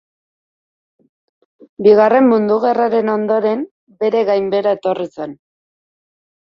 Bigarren 1.89 2.27
Mundu 2.33 2.59
Gerraren 2.65 3.13
ondoren 3.19 3.65
bere 4.03 4.27
gainbehera 4.35 4.77
etorri 4.81 5.11
zen. 5.15 5.41